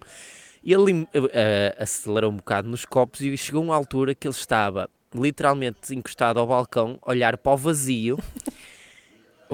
[0.65, 4.89] E ele eh, acelerou um bocado nos copos e chegou uma altura que ele estava
[5.13, 8.17] literalmente encostado ao balcão, olhar para o vazio.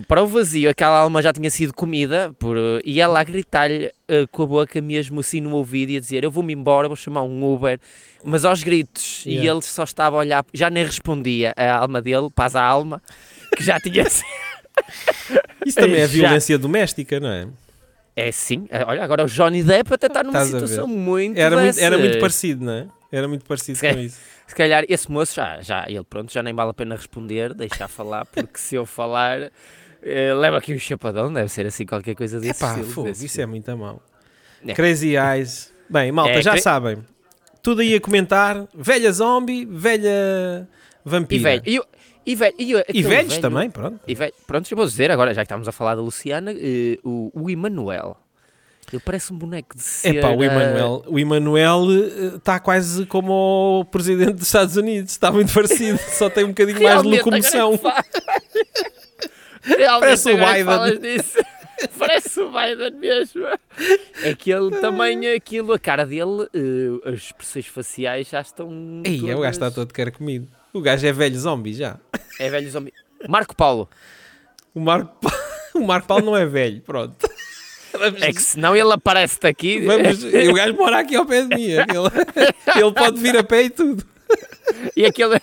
[0.07, 4.25] Para o vazio, aquela alma já tinha sido comida por, e ela a gritar-lhe eh,
[4.31, 7.23] com a boca mesmo assim no ouvido e a dizer: Eu vou-me embora, vou chamar
[7.23, 7.77] um Uber,
[8.23, 9.25] mas aos gritos.
[9.25, 9.51] E Yeah.
[9.51, 13.01] ele só estava a olhar, já nem respondia a alma dele, paz à alma,
[13.53, 14.25] que já tinha sido.
[15.65, 16.13] Isso também é Já.
[16.13, 17.47] violência doméstica, não é?
[18.15, 21.37] É sim, eh, olha, agora o Johnny Depp até está numa situação muito.
[21.37, 22.87] Era muito, era muito parecido, não é?
[23.11, 24.19] Era muito parecido Se- com isso.
[24.47, 27.87] Se calhar esse moço já, já, ele pronto, já nem vale a pena responder, deixar
[27.87, 29.49] falar, porque se eu falar,
[30.03, 33.25] eh, leva aqui um chapadão, deve ser assim qualquer coisa desse Epá, estilo, fogo, desse
[33.27, 34.01] isso é muito a mão.
[34.67, 34.73] É.
[34.73, 35.73] Crazy Eyes.
[35.89, 36.97] Bem, malta, É, já cra- sabem.
[37.63, 38.65] Tudo aí a comentar.
[38.75, 40.67] Velha zombie, velha
[41.05, 41.39] vampira.
[41.39, 41.85] E velho, e, o-
[42.25, 43.99] e, velho, e, o- E velhos velho- também, pronto.
[44.07, 46.97] E velho, pronto, eu vou dizer agora, já que estamos a falar da Luciana, eh,
[47.03, 48.17] o, o Emanuel.
[48.91, 50.17] Ele parece um boneco de cera.
[50.17, 51.85] Epá, o Emanuel, o Emanuel
[52.35, 56.81] está quase como o presidente dos Estados Unidos, está muito parecido, só tem um bocadinho
[56.83, 57.79] mais de Realmente, locomoção.
[59.99, 61.17] Parece o que Biden.
[61.97, 63.43] Parece o Biden mesmo.
[64.23, 68.69] É que ele também, aquilo, a cara dele, eh, as expressões faciais já estão.
[69.03, 70.47] Ei, o gajo todas- está todo carcomido.
[70.73, 71.97] O gajo é velho zombie já.
[72.39, 72.93] É velho zombie.
[73.27, 73.89] Marco Paulo.
[74.73, 75.37] O Marco, Pa-
[75.75, 77.15] o Marco Paulo não é velho, pronto.
[77.93, 79.81] Vamos, É que senão ele aparece-te aqui.
[79.85, 81.63] vamos, e o gajo mora aqui ao pé de mim.
[81.63, 81.81] Ele,
[82.79, 84.05] ele pode vir a pé e tudo.
[84.95, 85.39] E aquele.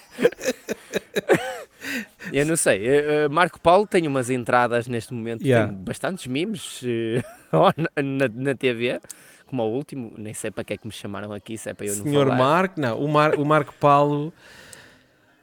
[2.32, 2.86] Eu não sei.
[2.86, 5.72] eh, eh, Marco Paulo tem umas entradas neste momento, Yeah.
[5.72, 9.00] tem bastantes memes eh, na, na, na TV,
[9.46, 11.86] como o último, nem sei para que é que me chamaram aqui, se é para
[11.86, 12.36] eu não Senhor falar.
[12.38, 14.32] Marco, não, o, Mar, o Marco Paulo.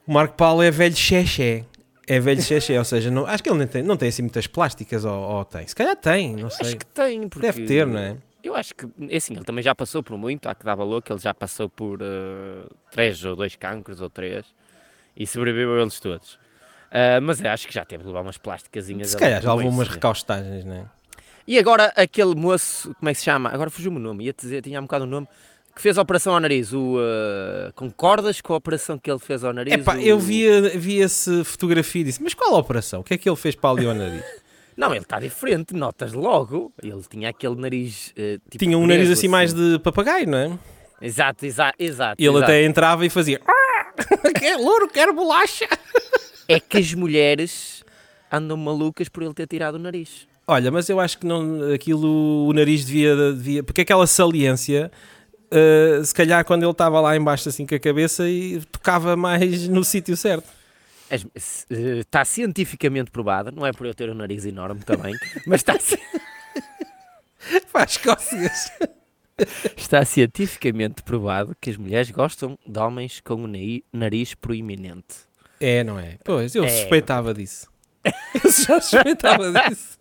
[0.07, 1.65] O Marco Paulo é velho xexé.
[2.07, 4.45] É velho xexé, ou seja, não, acho que ele não tem, não tem assim muitas
[4.45, 5.67] plásticas, ou, ou tem.
[5.67, 6.67] Se calhar tem, não sei.
[6.67, 7.47] Acho que tem, porque...
[7.47, 8.17] Deve ter, não é?
[8.43, 11.01] Eu acho que, é assim, ele também já passou por muito, há que dar valor
[11.01, 14.45] que ele já passou por eh, três ou dois cancros ou três
[15.17, 16.37] e sobreviveu a eles todos.
[16.91, 19.09] Ah, mas eu acho que já teve de levar umas plásticazinhas.
[19.09, 20.85] Se calhar já levou umas recaustagens, não é?
[21.45, 23.49] E agora aquele moço, como é que se chama?
[23.49, 25.27] Agora fugiu-me o nome, ia-te dizer, tinha um bocado o nome,
[25.75, 26.71] que fez a operação ao nariz.
[26.73, 29.73] O, ah, concordas com a operação que ele fez ao nariz?
[29.73, 30.45] Epá, O- eu vi,
[30.77, 33.01] vi essa fotografia e disse: Mas qual a operação?
[33.01, 34.23] O que é que ele fez para ali ao nariz?
[34.77, 36.73] Não, ele está diferente, notas logo.
[36.83, 38.11] Ele tinha aquele nariz.
[38.17, 40.59] eh, tipo Tinha um nariz preso, assim mais de papagaio, não é?
[41.01, 42.21] Exato, exato, exato.
[42.21, 42.43] E ele exato.
[42.51, 43.93] até entrava e fazia: "Ah,
[44.37, 45.65] Quer louro, quero bolacha.
[46.47, 47.83] É que as mulheres
[48.31, 50.27] andam malucas por ele ter tirado o nariz.
[50.45, 54.91] Olha, mas eu acho que não, aquilo, o nariz devia, devia porque aquela saliência,
[55.55, 59.67] uh, se calhar quando ele estava lá embaixo assim com a cabeça e tocava mais
[59.67, 60.47] no sítio certo.
[61.09, 65.13] Eh, Está cientificamente provado, não é por eu ter um nariz enorme também,
[65.45, 65.75] mas está,
[67.67, 68.71] Faz cócegas.
[69.77, 73.49] está cientificamente provado que as mulheres gostam de homens com o
[73.93, 75.25] nariz proeminente.
[75.59, 76.17] É, não é?
[76.23, 76.69] Pois, eu É.
[76.69, 77.67] suspeitava disso.
[78.43, 79.97] Eu já suspeitava disso.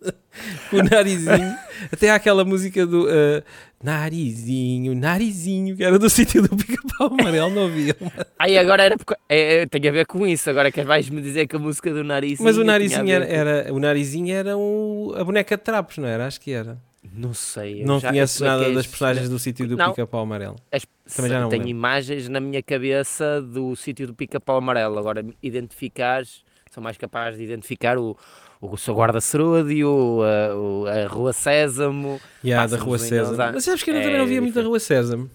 [0.71, 1.55] O narizinho.
[1.91, 3.41] Até há aquela música do uh,
[3.83, 7.95] Narizinho, Narizinho, que era do sítio do pica-pau amarelo, não havia.
[8.37, 8.97] Aí agora era.
[8.97, 10.49] porque- É, é, tem a ver com isso.
[10.49, 12.43] Agora que vais-me dizer que a música do narizinho.
[12.45, 16.27] Mas o narizinho era, era- o narizinho era o, a boneca de trapos, não era?
[16.27, 16.77] Acho que era.
[17.13, 17.83] Não sei.
[17.83, 20.55] eu não já- conheces é nada que das as- personagens do sítio do pica-pau amarelo.
[20.71, 24.97] as- Também já não tenho imagens na minha cabeça do sítio do pica-pau amarelo.
[24.99, 26.43] Agora, identificares,
[26.75, 28.17] sou mais capaz de identificar o,
[28.61, 32.19] o seu guarda-cerúdio, a, a Rua Sésamo.
[32.43, 33.37] E a da Rua Sésamo.
[33.53, 34.63] Mas sabes que eu é também não via muito a.
[34.63, 35.29] Rua Sésamo.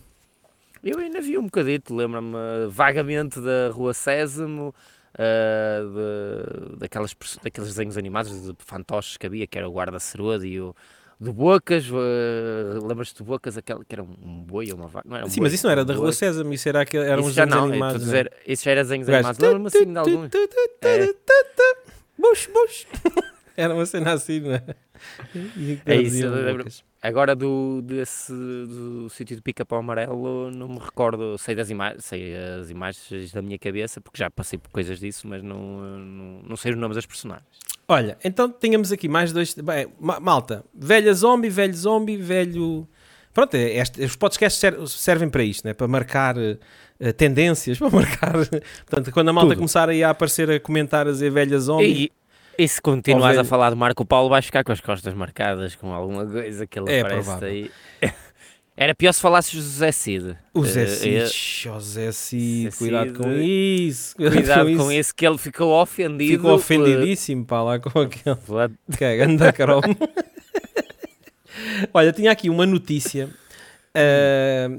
[0.84, 2.36] Eu ainda vi um bocadito, lembro-me
[2.68, 4.74] vagamente da Rua Sésamo,
[5.18, 10.74] ah, de- daquelas, daqueles desenhos animados de fantoches que havia, que era o guarda-cerúdio,
[11.20, 15.06] do Bocas, uh, lembras-te do Bocas, aquele que era um, boi ou uma vaca?
[15.06, 16.12] Não era um Sim, boi, mas isso não era da Rua.
[16.12, 18.02] Sésamo, isso era aquele, eram Isso uns já desenhos não, é, animados.
[18.02, 18.04] é?
[18.04, 19.38] dizer, isso já era desenhos animados.
[19.38, 20.38] Lembro-me assim de tu,
[20.82, 21.14] É.
[22.18, 22.86] Bush, bush.
[23.56, 24.62] Era uma cena assim, não é?
[25.84, 26.66] É isso, lembro-.
[27.02, 32.34] Agora do, desse, do sítio do pica-pau amarelo não me recordo, sei das imagens, sei
[32.36, 35.58] as imagens da minha cabeça, porque já passei por coisas disso, mas não,
[35.98, 37.46] não, não sei os nomes das personagens.
[37.92, 39.52] Olha, então tínhamos aqui mais dois.
[39.54, 42.86] Bem, ma- malta, velha zombie, velho zombie, velho.
[43.34, 45.74] Pronto, é, este- os podcasts ser- servem para isto, né?
[45.74, 48.32] para marcar eh, tendências, para marcar.
[48.86, 49.58] Portanto, quando a malta Tudo.
[49.58, 52.10] começar aí a aparecer a comentar a dizer velha zombie.
[52.58, 54.80] E, e se continuares Ou a velho- falar do Marco Paulo, vais ficar com as
[54.80, 57.48] costas marcadas com alguma coisa que ele É aparece provável.
[57.48, 57.70] aí.
[58.80, 60.38] Era pior se falasses José Cid.
[60.54, 64.16] O Zé Eh, Cid, eh, ó Zé Cid, cuidado com isso.
[64.16, 66.38] Cuidado com isso, que ele ficou ofendido.
[66.38, 68.36] Ficou ofendidíssimo, pá, lá com aquele.
[68.96, 69.82] Que é, ganda Carol.
[71.92, 73.28] Olha, tinha aqui uma notícia
[73.94, 74.78] ah,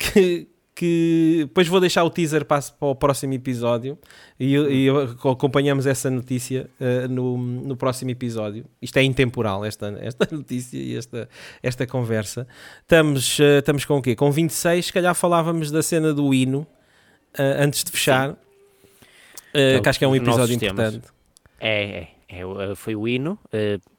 [0.00, 3.98] que, que depois vou deixar o teaser para, para o próximo episódio
[4.38, 4.88] e, e
[5.28, 8.64] acompanhamos essa notícia ah, no, no próximo episódio.
[8.80, 11.28] Isto é intemporal, esta, esta notícia e esta,
[11.60, 12.46] esta conversa.
[12.80, 14.14] Estamos, ah, estamos com o quê?
[14.14, 16.64] Com 26, se calhar falávamos da cena do hino
[17.36, 18.36] ah, antes de fechar.
[19.52, 21.08] Ah, que acho que é um episódio importante.
[21.58, 23.36] É, é, é, foi o hino.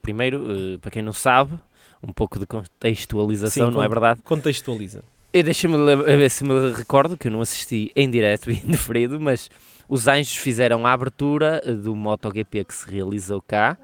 [0.01, 1.59] primeiro, para quem não sabe,
[2.01, 4.21] um pouco de contextualização, Sim, não é verdade?
[4.21, 5.03] Contextualiza.
[5.31, 8.55] E deixa-me lem- a ver se me recordo, que eu não assisti em direto e
[8.65, 9.49] indeferido, mas
[9.87, 13.77] os Anjos fizeram a abertura eh, do MotoGP que se realizou cá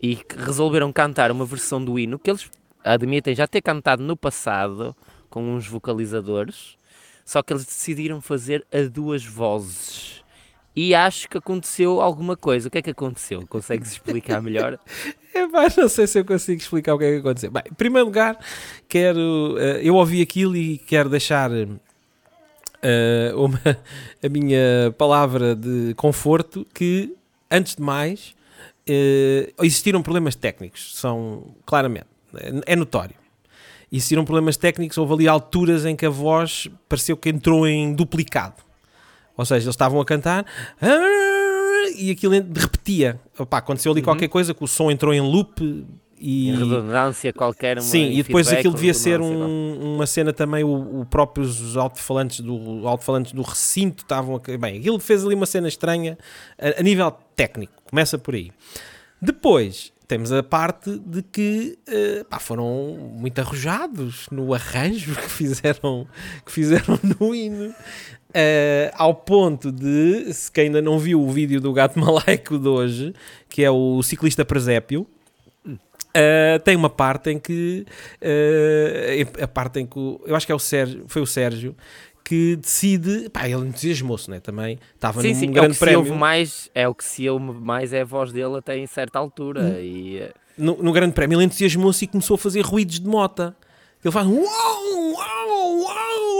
[0.00, 2.48] e resolveram cantar uma versão do hino que eles
[2.84, 4.94] admitem já ter cantado no passado
[5.28, 6.76] com uns vocalizadores,
[7.24, 10.22] só que eles decidiram fazer a duas vozes.
[10.74, 12.68] E acho que aconteceu alguma coisa.
[12.68, 13.44] O que é que aconteceu?
[13.48, 14.78] Consegues explicar melhor?
[15.42, 17.50] É, pá, não sei se eu consigo explicar o que é que aconteceu.
[17.50, 18.38] Bem, em primeiro lugar,
[18.88, 19.56] quero.
[19.58, 21.50] eh, eu ouvi aquilo e quero deixar
[22.82, 23.60] eh, uma,
[24.24, 27.14] a minha palavra de conforto que,
[27.50, 28.34] antes de mais,
[28.88, 30.94] eh, existiram problemas técnicos.
[30.96, 33.14] São, claramente, é, é notório.
[33.90, 38.56] Existiram problemas técnicos, houve ali alturas em que a voz pareceu que entrou em duplicado.
[39.36, 40.44] Ou seja, eles estavam a cantar
[40.82, 41.27] "Ah",
[41.98, 43.20] e aquilo repetia.
[43.38, 44.04] Opa, aconteceu ali Uhum.
[44.04, 45.86] qualquer coisa que o som entrou em loop
[46.20, 46.48] e.
[46.50, 47.76] Em redundância qualquer.
[47.78, 52.40] uma- Sim, e depois aquilo devia ser um- uma cena também, o, o próprios alto-falantes
[52.40, 54.58] do, alto-falantes do recinto estavam a.
[54.58, 56.18] Bem, aquilo fez ali uma cena estranha
[56.58, 58.50] a, a nível técnico, começa por aí.
[59.20, 66.06] Depois temos a parte de que eh, pá, foram muito arrojados no arranjo que fizeram,
[66.46, 67.74] que fizeram no hino.
[68.34, 72.68] Eh, ao ponto de, se quem ainda não viu o vídeo do gato malaico de
[72.68, 73.14] hoje,
[73.48, 75.06] que é o ciclista presépio,
[76.08, 77.84] Uh, tem uma parte em que
[78.22, 81.76] uh, a parte em que eu acho que é o Sérgio, foi o Sérgio
[82.24, 84.40] que decide, pá, ele entusiasmou-se, né?
[84.40, 86.94] Também estava Sim, num sim, é o grande que prémio, se ouve mais, é o
[86.94, 89.62] que se ouve mais é a voz dele até em certa altura.
[89.62, 89.80] Hum.
[89.80, 93.56] E, no, no grande prémio, ele entusiasmou-se e começou a fazer ruídos de mota.
[94.04, 95.57] Ele faz uau, uau,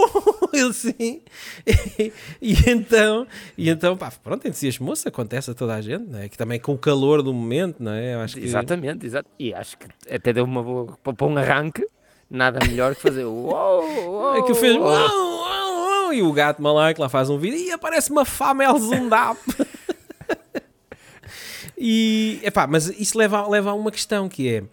[0.53, 1.21] ele assim,
[1.65, 6.29] e, e então, e então, pá, pronto, entusiasmou-se, acontece a toda a gente, não é?
[6.29, 8.15] Que também com o calor do momento, não é?
[8.15, 9.29] Eu acho que Exatamente, exato.
[9.37, 11.85] E acho que até deu uma boa para um arranque,
[12.29, 14.85] nada melhor que fazer uou, uou, É que fez uou.
[14.85, 19.37] uau, uau, e o gato malaico lá faz um vídeo e aparece uma famel zundap.
[21.77, 24.63] e, epá, mas isso leva, leva a uma questão que é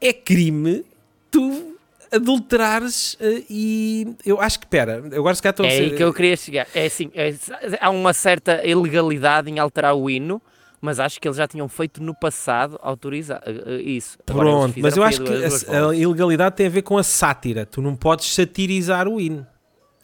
[0.00, 0.84] é crime
[1.30, 1.76] tu
[2.12, 5.90] adulterares eh, e eu acho que, pera, eu agora se calhar estou a É aí
[5.94, 6.66] que eu queria chegar.
[6.74, 7.34] É assim, é-
[7.80, 10.40] há uma certa ilegalidade em alterar o hino,
[10.80, 14.18] mas acho que eles já tinham feito no passado autorizar eh, eh, isso.
[14.24, 17.66] Pronto, mas eu acho que a, a ilegalidade tem a ver com a sátira.
[17.66, 19.46] Tu não podes satirizar o hino.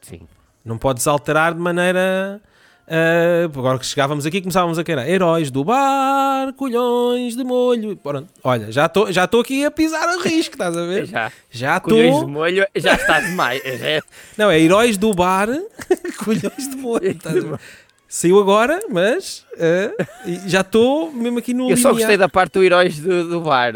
[0.02, 0.20] Sim.
[0.64, 2.40] Não podes alterar de maneira
[2.86, 7.96] Uh, agora que chegávamos aqui, começávamos a querer heróis do bar, colhões de molho.
[7.96, 11.06] Pronto, olha, já estou já aqui a pisar a risco, estás a ver?
[11.06, 11.32] Já.
[11.50, 13.62] Já Colhões de molho, já está demais.
[14.36, 15.48] Não, é heróis do bar,
[16.22, 17.08] colhões de molho.
[17.10, 17.60] estás a ver?
[18.06, 20.06] Saiu agora, mas uh,
[20.46, 23.72] já estou mesmo aqui no Eu só gostei da parte do heróis do, do bar.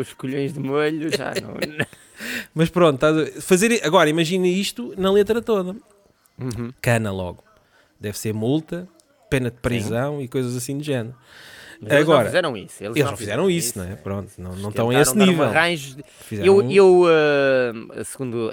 [0.00, 1.56] Os colhões de molho já não.
[2.54, 3.04] Mas pronto,
[3.42, 5.76] fazer agora imagina isto na letra toda.
[6.40, 6.72] Uhum.
[6.80, 7.45] Cana logo.
[8.00, 8.88] Deve ser multa,
[9.30, 11.14] pena de prisão e coisas assim de género.
[11.78, 12.82] Mas eles Agora, não fizeram isso.
[12.84, 13.96] Eles, Eles não fizeram isso, não é?
[13.96, 15.44] Pronto, não, não estão a esse nível.
[15.44, 18.50] arranjo de- Fizeram- Eu, eu ah, segundo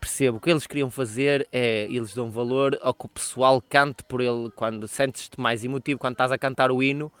[0.00, 4.02] percebo, o que eles queriam fazer é eles dão valor ao que o pessoal cante
[4.02, 7.12] por ele quando sentes-te mais emotivo quando estás a cantar o hino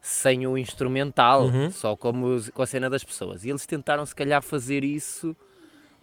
[0.00, 1.70] sem o instrumental, Uhum.
[1.70, 3.44] só com a, mus- com a cena das pessoas.
[3.44, 5.36] E eles tentaram se calhar fazer isso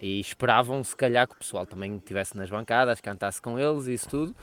[0.02, 3.94] e esperavam se calhar que o pessoal também estivesse nas bancadas, cantasse com eles e
[3.94, 4.34] isso tudo.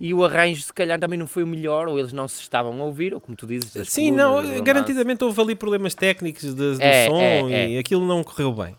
[0.00, 2.80] E o arranjo se calhar também não foi o melhor, ou eles não se estavam
[2.80, 6.54] a ouvir, ou como tu dizes, Sim, colunas, não, garantidamente houve ali problemas técnicos de,
[6.74, 7.78] do É, som é, e é.
[7.78, 8.76] aquilo não correu bem.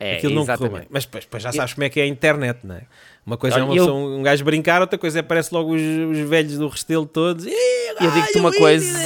[0.00, 0.86] É, aquilo não correu bem.
[0.90, 2.82] Mas depois, depois já sabes como é que é a internet, não é?
[3.24, 5.80] Uma coisa é uma eu- pessoa, um gajo brincar, outra coisa é parece logo os,
[5.80, 7.46] os velhos do Restelo todos.
[7.46, 8.98] Eu digo-te uma coisa,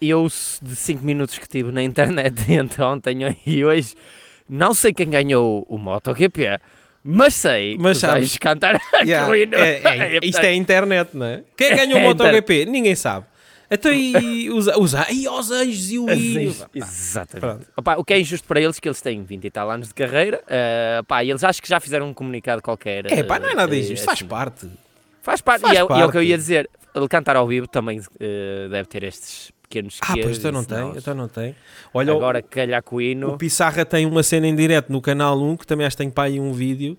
[0.00, 0.26] eu
[0.60, 3.94] de 5 minutos que tive na internet entre ontem e hoje,
[4.48, 6.58] não sei quem ganhou o MotoGP,
[7.04, 9.54] mas sei Mas que sabes- gajos cantaram Yeah, com o hino.
[9.56, 11.42] é- é- isto é a internet, não é?
[11.56, 12.04] Quem é que ganhou o É.
[12.08, 12.64] MotoGP?
[12.66, 13.26] Ninguém sabe.
[13.70, 16.06] Então e os, os, e os anjos e o.
[16.06, 16.12] Pá,
[16.74, 17.66] Exatamente.
[17.76, 19.94] Opa, o que é injusto para eles, que eles têm 20 e tal anos de
[19.94, 23.10] carreira, eh, pá, e eles acho que já fizeram um comunicado qualquer.
[23.10, 24.26] É pá, não é nada eh, injusto, faz assim.
[24.28, 24.68] parte.
[25.22, 26.24] Faz parte, Faz e, é, e é o que eu parte.
[26.26, 26.68] ia dizer.
[26.94, 30.92] Ele cantar ao vivo também eh, deve ter estes pequenos Ah, pois então não tem,
[30.96, 31.54] então não tem.
[31.94, 33.28] Olha, o- Agora, calhar com o hino.
[33.30, 36.10] O Pissarra tem uma cena em direto no canal 1, que também acho que tem
[36.10, 36.96] para aí um vídeo,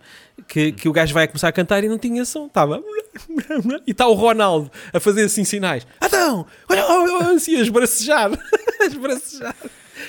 [0.48, 2.82] que, que o gajo vai começar a cantar e não tinha som, estava.
[3.86, 5.86] E está o Ronaldo a fazer assim sinais.
[6.04, 8.32] Então, olha, olha, assim, a esbracejar.
[8.82, 9.56] a esbracejar.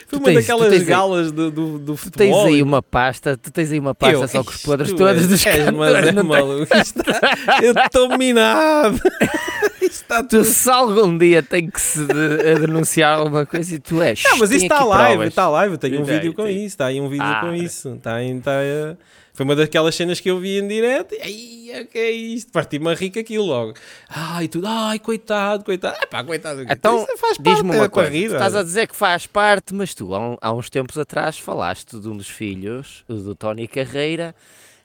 [0.08, 2.46] Foi uma tens- daquelas tens aí- galas do, do, do Tu tens futebol.
[2.46, 5.46] aí uma pasta, tu tens aí uma pasta Eu- só com os podres és- dos
[5.46, 6.62] és, mas cantores, é maluco.
[6.76, 8.98] Está- Eu estou minado.
[9.80, 10.44] Está Tu tudo.
[10.44, 14.22] se algum dia tem que se de- denunciar alguma coisa e tu és.
[14.24, 15.74] Não, mas isso está aqui live, está live.
[15.74, 16.66] Eu tenho um vídeo com isso.
[16.66, 17.94] Está aí um vídeo Ah, com isso.
[17.94, 18.96] Está aí, está, eh,
[19.32, 21.14] foi uma daquelas cenas que eu vi em direto.
[21.14, 22.52] E aí, o que é isto?
[22.52, 23.74] Parti-me a rir com aquilo logo.
[24.08, 25.96] Ai, tudo, ai, coitado, coitado.
[26.00, 26.62] Ah, pá, coitado.
[26.68, 28.10] Então, parte, diz-me é uma coisa.
[28.10, 32.08] tu estás a dizer que faz parte, mas tu há, uns tempos atrás falaste de
[32.08, 34.34] um dos filhos, do Tony Carreira,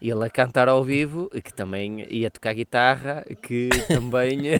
[0.01, 4.39] ele a cantar ao vivo, que também ia tocar guitarra, que também.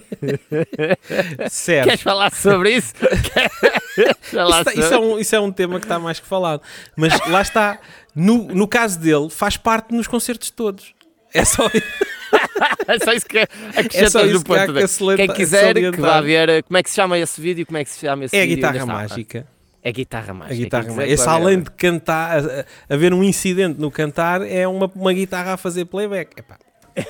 [1.49, 1.85] Certo.
[1.85, 2.93] Queres falar sobre isso?
[4.21, 6.61] Falar Isso, isso é sobre- um, isso é um tema que está mais que falado.
[6.95, 7.79] Mas lá está.
[8.15, 10.93] No, no caso dele, faz parte nos concertos todos.
[11.33, 11.67] É só
[12.87, 14.73] É só isso que É só acrescentamos isso no que ponto.
[14.73, 17.77] que salienta- Quem quiser, que vá ver como é que se chama esse vídeo, como
[17.77, 19.15] é que se chama esse É a guitarra ainda está.
[19.83, 20.53] É guitarra mágica.
[20.53, 21.07] A guitarra mágica.
[21.13, 25.53] Esse, além de cantar, a- a- haver um incidente no cantar, é uma, uma guitarra
[25.53, 26.37] a fazer playback.
[26.39, 26.57] Epá.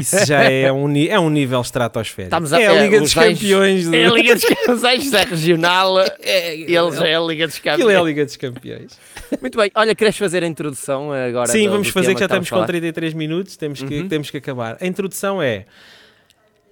[0.00, 2.28] Isso já é um, é um nível estratosférico.
[2.28, 3.92] Estamos a- é a é, Liga dos os anjos- Campeões.
[3.92, 7.98] É a Liga dos Campeões, é regional, eles é a Liga dos Aquilo é a
[7.98, 8.06] Campeões.
[8.06, 8.98] Liga dos Campeões.
[9.40, 11.46] Muito bem, olha, queres fazer a introdução agora?
[11.48, 12.66] Sim, do- vamos do fazer que já estamos com a falar?
[12.68, 14.08] 33 minutos, temos que, Uhum.
[14.08, 14.76] temos que acabar.
[14.80, 15.64] A introdução é: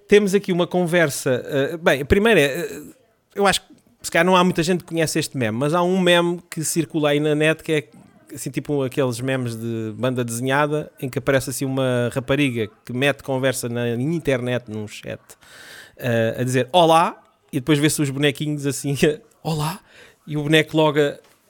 [0.07, 1.43] temos aqui uma conversa.
[1.73, 2.93] uh, bem, a primeira é: uh,
[3.35, 3.67] eu acho que
[4.01, 6.63] se calhar não há muita gente que conhece este meme, mas há um meme que
[6.63, 7.87] circula aí na net que é
[8.33, 13.23] assim tipo aqueles memes de banda desenhada em que aparece assim uma rapariga que mete
[13.23, 18.95] conversa na internet num chat uh, a dizer olá e depois vê-se os bonequinhos assim
[19.43, 19.79] olá
[20.25, 20.99] e o boneco logo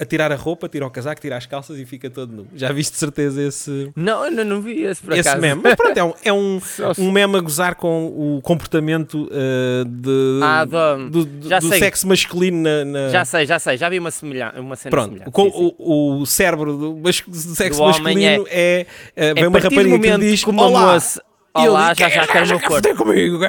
[0.02, 2.48] a tirar a roupa, tira o casaco, tira as calças e fica todo nu.
[2.56, 5.42] Já viste de certeza esse, Não, eu não, não vi esse por esse acaso.
[5.42, 5.62] meme?
[5.64, 9.86] Mas pronto, é um, é um, se- um meme a gozar com o comportamento uh,
[9.86, 13.88] de, Ah, do- do, do- do sexo masculino na, na- Já sei, já sei, já
[13.90, 15.32] vi uma, semelhan uma cena Pronto, semelhante.
[15.78, 18.86] O, o cérebro do, mas- do sexo Do masculino é,
[19.16, 21.24] é, vem É uma a partir do rapariga que diz uma olá, moça,
[21.54, 22.96] olá, já já quero o meu corpo.
[22.96, 23.38] comigo,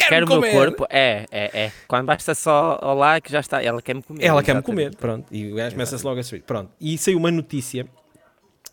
[0.00, 0.26] cara?
[0.26, 1.72] Quero o meu corpo, é, é, é.
[1.86, 4.24] Quando basta só olá que já está, ela quer-me comer.
[4.24, 5.26] Ela quer-me comer, pronto.
[5.30, 6.42] E o gajo começa-se logo a subir.
[6.42, 6.70] Pronto.
[6.80, 7.86] E saiu uma notícia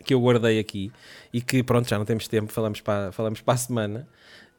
[0.03, 0.91] que eu guardei aqui
[1.33, 4.07] e que, pronto, já não temos tempo, falamos para, falamos para a semana.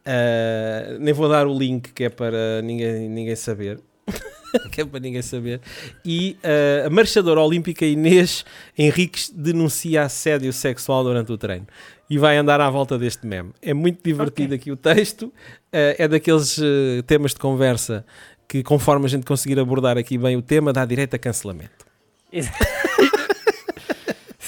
[0.05, 3.79] Ah, nem vou dar o link que é para ninguém, ninguém saber.
[4.71, 5.61] que é para ninguém saber.
[6.03, 8.45] E ah, a marchadora olímpica Inês
[8.77, 11.67] Henriques denuncia assédio sexual durante o treino.
[12.09, 13.51] E vai andar à volta deste meme.
[13.61, 15.31] É muito divertido aqui o texto.
[15.71, 18.05] Ah, é daqueles ah, temas de conversa
[18.47, 21.85] que, conforme a gente conseguir abordar aqui bem o tema, dá direito a cancelamento.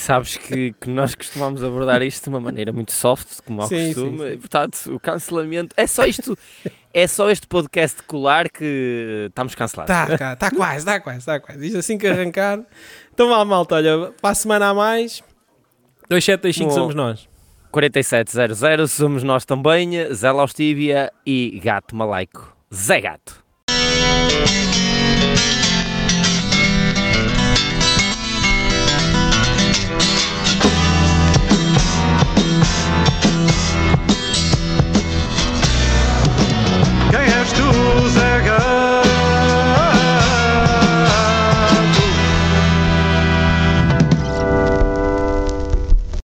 [0.02, 3.94] Sabes que, que nós costumamos abordar isto de uma maneira muito soft, como ao Sim,
[3.94, 4.18] costume.
[4.18, 4.34] sim, sim.
[4.34, 6.36] e, Portanto, o cancelamento é só isto,
[6.92, 9.94] é só este podcast colar que estamos cancelados.
[9.94, 11.68] Está cá, está quase, está quase, está quase.
[11.68, 12.60] Isto assim que arrancar.
[13.14, 15.22] Então vá, malta, olha, para a semana a mais.
[16.10, 16.76] 2725 Bom.
[16.76, 17.30] somos nós.
[17.70, 22.58] 4700 somos nós também, Zé Laustíbia e Gato Malaico.
[22.74, 23.44] Zé Gato.